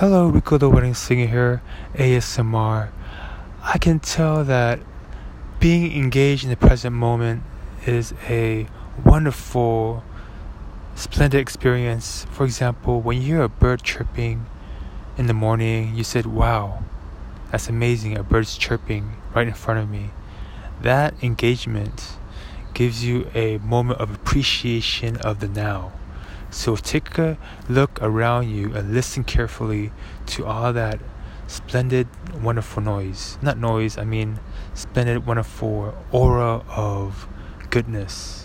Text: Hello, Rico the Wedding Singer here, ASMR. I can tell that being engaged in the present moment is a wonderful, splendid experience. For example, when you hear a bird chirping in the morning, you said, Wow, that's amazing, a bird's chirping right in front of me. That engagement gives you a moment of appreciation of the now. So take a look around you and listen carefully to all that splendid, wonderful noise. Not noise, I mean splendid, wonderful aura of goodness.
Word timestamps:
Hello, 0.00 0.26
Rico 0.28 0.58
the 0.58 0.68
Wedding 0.68 0.92
Singer 0.92 1.26
here, 1.26 1.62
ASMR. 1.94 2.90
I 3.62 3.78
can 3.78 3.98
tell 3.98 4.44
that 4.44 4.78
being 5.58 5.90
engaged 5.90 6.44
in 6.44 6.50
the 6.50 6.56
present 6.58 6.94
moment 6.94 7.42
is 7.86 8.12
a 8.28 8.66
wonderful, 9.06 10.04
splendid 10.96 11.40
experience. 11.40 12.26
For 12.30 12.44
example, 12.44 13.00
when 13.00 13.22
you 13.22 13.22
hear 13.22 13.40
a 13.40 13.48
bird 13.48 13.82
chirping 13.84 14.44
in 15.16 15.28
the 15.28 15.32
morning, 15.32 15.94
you 15.94 16.04
said, 16.04 16.26
Wow, 16.26 16.84
that's 17.50 17.70
amazing, 17.70 18.18
a 18.18 18.22
bird's 18.22 18.58
chirping 18.58 19.16
right 19.34 19.48
in 19.48 19.54
front 19.54 19.80
of 19.80 19.88
me. 19.88 20.10
That 20.82 21.14
engagement 21.22 22.18
gives 22.74 23.02
you 23.02 23.30
a 23.34 23.56
moment 23.64 23.98
of 23.98 24.14
appreciation 24.14 25.16
of 25.16 25.40
the 25.40 25.48
now. 25.48 25.95
So 26.56 26.74
take 26.74 27.18
a 27.18 27.36
look 27.68 27.98
around 28.00 28.48
you 28.48 28.74
and 28.74 28.94
listen 28.94 29.24
carefully 29.24 29.92
to 30.28 30.46
all 30.46 30.72
that 30.72 30.98
splendid, 31.46 32.08
wonderful 32.42 32.82
noise. 32.82 33.36
Not 33.42 33.58
noise, 33.58 33.98
I 33.98 34.04
mean 34.04 34.40
splendid, 34.72 35.26
wonderful 35.26 35.94
aura 36.10 36.64
of 36.68 37.28
goodness. 37.68 38.42